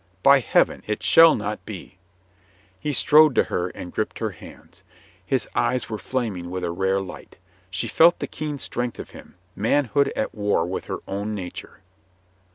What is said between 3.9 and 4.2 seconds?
gripped